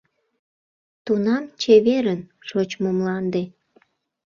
[1.05, 3.43] Тунам чеверын, шочмо мланде!..»